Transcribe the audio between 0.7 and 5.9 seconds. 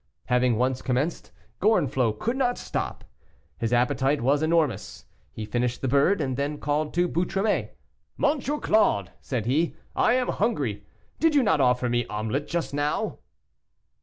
commenced, Gorenflot could not stop. His appetite was enormous; he finished the